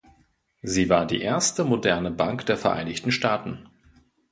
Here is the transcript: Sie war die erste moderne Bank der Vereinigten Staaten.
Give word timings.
Sie 0.63 0.89
war 0.89 1.05
die 1.05 1.21
erste 1.21 1.63
moderne 1.63 2.09
Bank 2.09 2.47
der 2.47 2.57
Vereinigten 2.57 3.11
Staaten. 3.11 3.69